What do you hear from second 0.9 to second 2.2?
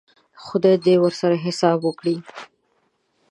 ورسره حساب وکړي.